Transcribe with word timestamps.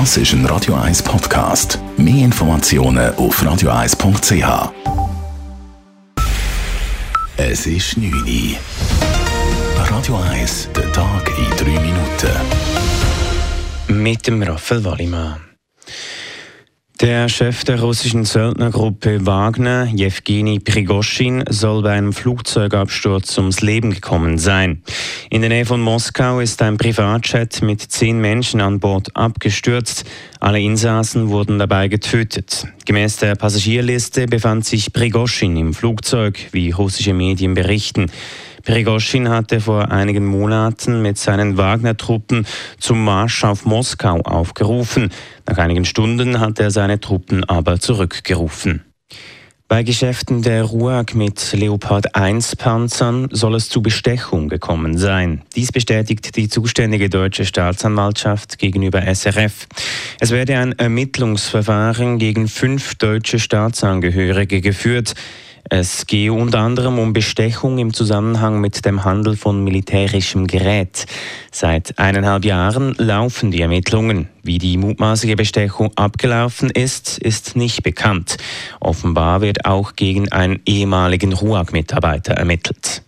Das 0.00 0.16
ist 0.16 0.32
ein 0.32 0.44
Radio 0.46 0.74
1 0.74 1.04
Podcast. 1.04 1.78
Mehr 1.96 2.24
Informationen 2.24 3.14
auf 3.14 3.40
radio1.ch. 3.40 4.72
Es 7.36 7.64
ist 7.64 7.96
9 7.96 8.12
Uhr. 8.12 8.56
Radio 9.88 10.16
1, 10.16 10.70
der 10.74 10.92
Tag 10.92 11.30
in 11.38 11.48
3 11.56 11.80
Minuten. 11.80 12.32
Mit 14.02 14.26
dem 14.26 14.42
Raphael 14.42 14.84
Wallimann. 14.84 15.36
Der 17.00 17.28
Chef 17.28 17.62
der 17.62 17.80
russischen 17.80 18.24
Söldnergruppe 18.24 19.24
Wagner, 19.26 19.84
Jewgeni 19.86 20.58
Prigoschin, 20.58 21.44
soll 21.48 21.82
bei 21.82 21.92
einem 21.92 22.12
Flugzeugabsturz 22.12 23.38
ums 23.38 23.60
Leben 23.60 23.92
gekommen 23.92 24.38
sein. 24.38 24.82
In 25.34 25.40
der 25.40 25.50
Nähe 25.50 25.66
von 25.66 25.80
Moskau 25.80 26.38
ist 26.38 26.62
ein 26.62 26.76
Privatjet 26.76 27.60
mit 27.60 27.80
zehn 27.80 28.20
Menschen 28.20 28.60
an 28.60 28.78
Bord 28.78 29.16
abgestürzt. 29.16 30.04
Alle 30.38 30.60
Insassen 30.60 31.28
wurden 31.28 31.58
dabei 31.58 31.88
getötet. 31.88 32.68
Gemäß 32.84 33.16
der 33.16 33.34
Passagierliste 33.34 34.28
befand 34.28 34.64
sich 34.64 34.92
Prigoschin 34.92 35.56
im 35.56 35.74
Flugzeug, 35.74 36.38
wie 36.52 36.70
russische 36.70 37.14
Medien 37.14 37.54
berichten. 37.54 38.12
Prigoschin 38.62 39.28
hatte 39.28 39.58
vor 39.58 39.90
einigen 39.90 40.24
Monaten 40.24 41.02
mit 41.02 41.18
seinen 41.18 41.56
Wagner-Truppen 41.56 42.46
zum 42.78 43.02
Marsch 43.04 43.42
auf 43.42 43.64
Moskau 43.64 44.20
aufgerufen. 44.20 45.10
Nach 45.48 45.58
einigen 45.58 45.84
Stunden 45.84 46.38
hat 46.38 46.60
er 46.60 46.70
seine 46.70 47.00
Truppen 47.00 47.42
aber 47.42 47.80
zurückgerufen. 47.80 48.84
Bei 49.66 49.82
Geschäften 49.82 50.42
der 50.42 50.62
RUAG 50.64 51.14
mit 51.14 51.52
Leopard 51.54 52.14
1 52.14 52.56
Panzern 52.56 53.28
soll 53.30 53.54
es 53.54 53.70
zu 53.70 53.80
Bestechung 53.80 54.50
gekommen 54.50 54.98
sein. 54.98 55.40
Dies 55.56 55.72
bestätigt 55.72 56.36
die 56.36 56.50
zuständige 56.50 57.08
deutsche 57.08 57.46
Staatsanwaltschaft 57.46 58.58
gegenüber 58.58 59.00
SRF. 59.02 59.66
Es 60.20 60.32
werde 60.32 60.58
ein 60.58 60.78
Ermittlungsverfahren 60.78 62.18
gegen 62.18 62.46
fünf 62.48 62.96
deutsche 62.96 63.38
Staatsangehörige 63.38 64.60
geführt. 64.60 65.14
Es 65.70 66.06
gehe 66.06 66.32
unter 66.32 66.58
anderem 66.58 66.98
um 66.98 67.12
Bestechung 67.14 67.78
im 67.78 67.94
Zusammenhang 67.94 68.60
mit 68.60 68.84
dem 68.84 69.04
Handel 69.04 69.34
von 69.36 69.64
militärischem 69.64 70.46
Gerät. 70.46 71.06
Seit 71.50 71.98
eineinhalb 71.98 72.44
Jahren 72.44 72.94
laufen 72.98 73.50
die 73.50 73.62
Ermittlungen. 73.62 74.28
Wie 74.42 74.58
die 74.58 74.76
mutmaßliche 74.76 75.36
Bestechung 75.36 75.90
abgelaufen 75.96 76.68
ist, 76.70 77.18
ist 77.18 77.56
nicht 77.56 77.82
bekannt. 77.82 78.36
Offenbar 78.78 79.40
wird 79.40 79.64
auch 79.64 79.96
gegen 79.96 80.30
einen 80.30 80.60
ehemaligen 80.66 81.32
RUAG-Mitarbeiter 81.32 82.34
ermittelt. 82.34 83.02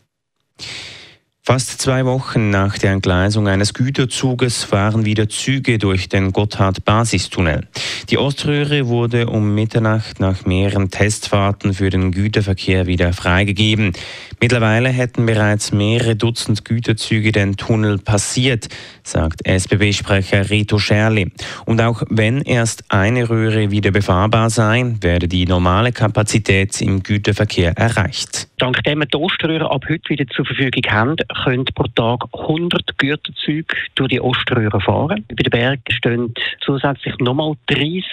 Fast 1.49 1.81
zwei 1.81 2.05
Wochen 2.05 2.51
nach 2.51 2.77
der 2.77 2.91
Entgleisung 2.91 3.47
eines 3.47 3.73
Güterzuges 3.73 4.65
fahren 4.65 5.05
wieder 5.05 5.29
Züge 5.29 5.79
durch 5.79 6.09
den 6.09 6.33
Gotthard-Basistunnel. 6.33 7.69
Die 8.11 8.19
Oströhre 8.19 8.89
wurde 8.89 9.29
um 9.29 9.55
Mitternacht 9.55 10.19
nach 10.19 10.45
mehreren 10.45 10.91
Testfahrten 10.91 11.73
für 11.73 11.89
den 11.89 12.11
Güterverkehr 12.11 12.89
wieder 12.89 13.13
freigegeben. 13.13 13.93
Mittlerweile 14.41 14.89
hätten 14.89 15.25
bereits 15.25 15.71
mehrere 15.71 16.17
Dutzend 16.17 16.65
Güterzüge 16.65 17.31
den 17.31 17.57
Tunnel 17.57 17.99
passiert, 17.99 18.67
sagt 19.05 19.47
SBB-Sprecher 19.47 20.51
Rito 20.51 20.81
Scherli. 20.81 21.31
Und 21.65 21.81
auch 21.81 22.03
wenn 22.11 22.41
erst 22.41 22.83
eine 22.89 23.31
Röhre 23.31 23.71
wieder 23.71 23.93
befahrbar 23.93 24.51
sei, 24.51 24.97
werde 25.01 25.29
die 25.29 25.47
normale 25.47 25.93
Kapazität 25.93 26.81
im 26.81 27.05
Güterverkehr 27.05 27.79
erreicht. 27.79 28.49
Dank 28.59 28.83
dem 28.85 29.01
wir 29.01 29.07
die 29.07 29.19
Oströhre 29.19 29.71
ab 29.71 29.85
heute 29.87 30.09
wieder 30.09 30.27
zur 30.29 30.47
Verfügung 30.47 30.83
haben, 30.91 31.17
können 31.45 31.67
pro 31.67 31.85
Tag 31.95 32.25
100 32.33 32.97
Güterzüge 32.97 33.77
durch 33.97 34.09
die 34.09 34.21
Oströhre 34.21 34.81
fahren. 34.81 35.27
Bei 35.29 35.35
den 35.35 35.51
Bergen 35.51 35.83
stehen 35.91 36.35
zusätzlich 36.65 37.15
nochmal 37.19 37.53
30 37.67 38.05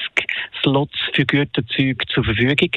Slots 0.61 0.97
für 1.13 1.25
Güterzüge 1.25 2.05
zur 2.07 2.25
Verfügung. 2.25 2.71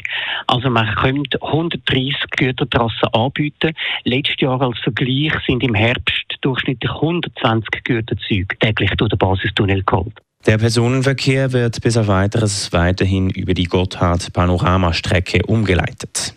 Also 0.46 0.70
man 0.70 0.94
könnte 0.94 1.42
130 1.42 2.14
Gütertrassen 2.36 3.08
anbieten. 3.12 3.72
Letztes 4.04 4.40
Jahr 4.40 4.62
als 4.62 4.78
Vergleich 4.78 5.32
sind 5.46 5.64
im 5.64 5.74
Herbst 5.74 6.36
durchschnittlich 6.42 6.92
120 6.92 7.82
Güterzüge 7.82 8.56
täglich 8.60 8.90
durch 8.96 9.10
den 9.10 9.18
Basistunnel 9.18 9.82
geholt. 9.82 10.14
Der 10.46 10.58
Personenverkehr 10.58 11.52
wird 11.52 11.80
bis 11.82 11.96
auf 11.96 12.06
weiteres 12.06 12.72
weiterhin 12.72 13.30
über 13.30 13.54
die 13.54 13.64
Gotthard-Panoramastrecke 13.64 15.44
umgeleitet. 15.46 16.36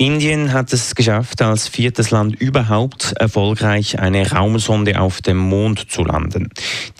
Indien 0.00 0.52
hat 0.52 0.72
es 0.72 0.94
geschafft, 0.94 1.42
als 1.42 1.66
viertes 1.66 2.12
Land 2.12 2.40
überhaupt 2.40 3.14
erfolgreich 3.18 3.98
eine 3.98 4.30
Raumsonde 4.30 5.00
auf 5.00 5.20
dem 5.22 5.38
Mond 5.38 5.90
zu 5.90 6.04
landen. 6.04 6.50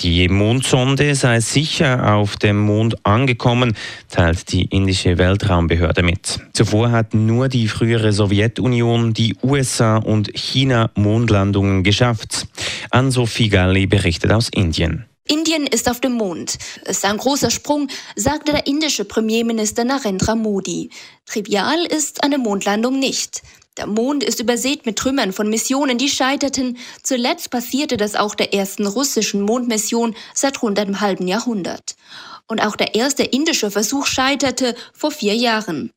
Die 0.01 0.29
Mondsonde 0.29 1.15
sei 1.15 1.39
sicher 1.39 2.17
auf 2.17 2.37
dem 2.39 2.59
Mond 2.59 2.97
angekommen, 3.07 3.77
teilt 4.11 4.51
die 4.51 4.65
indische 4.65 5.17
Weltraumbehörde 5.17 6.03
mit. 6.03 6.41
Zuvor 6.55 6.91
hatten 6.91 7.25
nur 7.25 7.49
die 7.49 7.69
frühere 7.69 8.13
Sowjetunion, 8.13 9.15
die 9.15 9.37
USA 9.45 9.99
und 9.99 10.37
China 10.37 10.91
Mondlandungen 10.97 11.85
geschafft. 11.85 12.49
Ann-Sophie 12.91 13.49
Galli 13.49 13.87
berichtet 13.87 14.33
aus 14.33 14.49
Indien. 14.49 15.08
Indien 15.29 15.67
ist 15.67 15.89
auf 15.89 16.01
dem 16.01 16.13
Mond. 16.13 16.59
Es 16.85 16.99
ist 16.99 17.05
ein 17.05 17.19
großer 17.19 17.51
Sprung, 17.51 17.89
sagte 18.17 18.53
der 18.53 18.67
indische 18.67 19.05
Premierminister 19.05 19.85
Narendra 19.85 20.35
Modi. 20.35 20.91
Trivial 21.27 21.85
ist 21.85 22.25
eine 22.25 22.39
Mondlandung 22.39 22.99
nicht. 22.99 23.43
Der 23.77 23.87
Mond 23.87 24.25
ist 24.25 24.41
übersät 24.41 24.87
mit 24.87 24.97
Trümmern 24.97 25.33
von 25.33 25.49
Missionen, 25.49 25.99
die 25.99 26.09
scheiterten. 26.09 26.79
Zuletzt 27.03 27.51
passierte 27.51 27.97
das 27.97 28.17
auch 28.17 28.35
der 28.35 28.53
ersten 28.53 28.87
russischen 28.87 29.43
Mondmission 29.43 30.17
seit 30.35 30.63
rund 30.63 30.79
einem 30.79 31.01
halben 31.01 31.29
Jahrhundert. 31.29 31.95
Und 32.49 32.61
auch 32.61 32.75
der 32.75 32.95
erste 32.95 33.23
indische 33.23 33.71
Versuch 33.71 34.07
scheiterte 34.07 34.75
vor 34.93 35.13
vier 35.13 35.35
Jahren. 35.35 35.93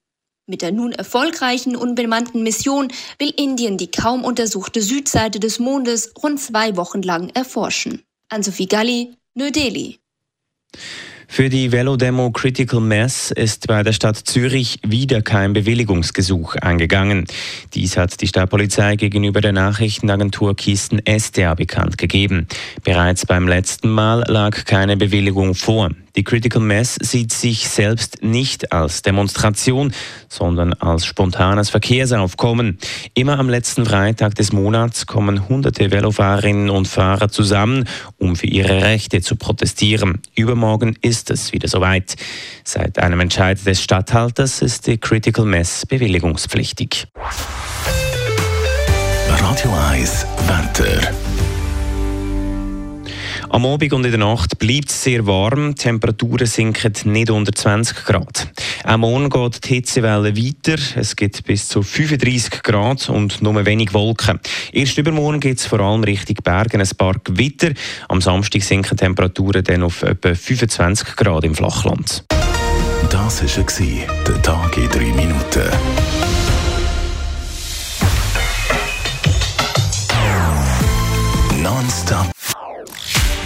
Mit 0.45 0.61
der 0.61 0.71
nun 0.71 0.91
erfolgreichen 0.91 1.75
unbemannten 1.75 2.43
Mission 2.43 2.89
will 3.17 3.33
Indien 3.35 3.77
die 3.77 3.89
kaum 3.89 4.25
untersuchte 4.25 4.81
Südseite 4.81 5.39
des 5.39 5.59
Mondes 5.59 6.11
rund 6.21 6.39
zwei 6.39 6.75
Wochen 6.75 7.01
lang 7.01 7.29
erforschen. 7.29 8.03
An-Sophie 8.29 8.67
Galli, 8.67 9.15
New 9.33 9.49
Delhi. 9.49 9.97
Für 11.29 11.47
die 11.47 11.71
Velodemo 11.71 12.31
Critical 12.31 12.81
Mass 12.81 13.31
ist 13.31 13.67
bei 13.67 13.81
der 13.81 13.93
Stadt 13.93 14.17
Zürich 14.17 14.79
wieder 14.85 15.21
kein 15.21 15.53
Bewilligungsgesuch 15.53 16.55
eingegangen. 16.55 17.25
Dies 17.73 17.95
hat 17.95 18.19
die 18.19 18.27
Stadtpolizei 18.27 18.97
gegenüber 18.97 19.39
der 19.39 19.53
Nachrichtenagentur 19.53 20.57
Kisten 20.57 21.01
SDA 21.07 21.53
bekannt 21.53 21.97
gegeben. 21.97 22.47
Bereits 22.83 23.25
beim 23.25 23.47
letzten 23.47 23.89
Mal 23.89 24.25
lag 24.27 24.65
keine 24.65 24.97
Bewilligung 24.97 25.55
vor. 25.55 25.91
Die 26.15 26.23
Critical 26.23 26.61
Mass 26.61 26.95
sieht 26.95 27.31
sich 27.31 27.69
selbst 27.69 28.21
nicht 28.21 28.71
als 28.71 29.01
Demonstration, 29.01 29.93
sondern 30.29 30.73
als 30.73 31.05
spontanes 31.05 31.69
Verkehrsaufkommen. 31.69 32.77
Immer 33.13 33.39
am 33.39 33.49
letzten 33.49 33.85
Freitag 33.85 34.35
des 34.35 34.51
Monats 34.51 35.05
kommen 35.05 35.47
hunderte 35.47 35.91
Velofahrerinnen 35.91 36.69
und 36.69 36.87
Fahrer 36.87 37.29
zusammen, 37.29 37.87
um 38.17 38.35
für 38.35 38.47
ihre 38.47 38.83
Rechte 38.83 39.21
zu 39.21 39.35
protestieren. 39.35 40.21
Übermorgen 40.35 40.95
ist 41.01 41.31
es 41.31 41.53
wieder 41.53 41.67
soweit. 41.67 42.15
Seit 42.63 42.99
einem 42.99 43.19
Entscheid 43.19 43.65
des 43.65 43.81
Statthalters 43.81 44.61
ist 44.61 44.87
die 44.87 44.97
Critical 44.97 45.45
Mass 45.45 45.85
bewilligungspflichtig. 45.85 47.07
Radio 49.27 49.71
1 49.89 50.25
Wetter. 50.47 51.30
Am 53.53 53.65
Abend 53.65 53.91
und 53.91 54.05
in 54.05 54.11
der 54.11 54.19
Nacht 54.19 54.59
bleibt 54.59 54.89
es 54.89 55.03
sehr 55.03 55.27
warm. 55.27 55.75
Die 55.75 55.83
Temperaturen 55.83 56.47
sinken 56.47 56.93
nicht 57.11 57.29
unter 57.29 57.51
20 57.51 58.05
Grad. 58.05 58.47
Am 58.85 59.01
morgen 59.01 59.29
geht 59.29 59.65
die 59.65 59.75
Hitzewelle 59.75 60.37
weiter. 60.37 60.81
Es 60.95 61.17
gibt 61.17 61.43
bis 61.43 61.67
zu 61.67 61.83
35 61.83 62.63
Grad 62.63 63.09
und 63.09 63.41
nur 63.41 63.65
wenig 63.65 63.93
Wolken. 63.93 64.39
Erst 64.71 64.97
übermorgen 64.97 65.41
gibt 65.41 65.59
es 65.59 65.65
vor 65.65 65.81
allem 65.81 66.05
Richtung 66.05 66.37
Bergen 66.41 66.79
ein 66.79 66.89
paar 66.97 67.15
Gewitter. 67.21 67.73
Am 68.07 68.21
Samstag 68.21 68.63
sinken 68.63 68.95
Temperaturen 68.95 69.65
dann 69.65 69.83
auf 69.83 70.01
etwa 70.03 70.33
25 70.33 71.17
Grad 71.17 71.43
im 71.43 71.53
Flachland. 71.53 72.23
Das 73.09 73.43
war 73.43 74.25
der 74.27 74.41
Tag 74.41 74.77
in 74.77 74.87
3 74.87 74.99
Minuten. 74.99 75.69
Nonstop 81.61 82.40